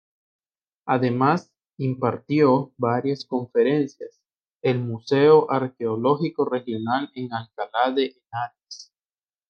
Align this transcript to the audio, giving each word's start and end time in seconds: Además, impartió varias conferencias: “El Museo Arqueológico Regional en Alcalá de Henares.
Además, 0.87 1.51
impartió 1.77 2.73
varias 2.75 3.23
conferencias: 3.23 4.19
“El 4.63 4.79
Museo 4.79 5.51
Arqueológico 5.51 6.49
Regional 6.49 7.11
en 7.13 7.31
Alcalá 7.31 7.91
de 7.93 8.05
Henares. 8.17 8.91